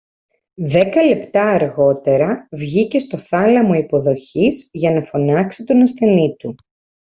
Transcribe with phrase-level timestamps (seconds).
[0.53, 6.55] Δέκα λεπτά αργότερα βγήκε στο θάλαμο υποδοχής για να φωνάξει τον ασθενή του